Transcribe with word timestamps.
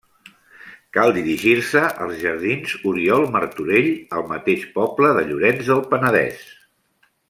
Cal 0.97 1.11
dirigir-se 1.17 1.83
als 2.07 2.17
jardins 2.23 2.73
Oriol 2.93 3.27
Martorell, 3.37 3.93
al 4.21 4.29
mateix 4.35 4.67
poble 4.81 5.17
de 5.21 5.27
Llorenç 5.31 5.67
del 5.73 5.89
Penedès. 5.95 6.45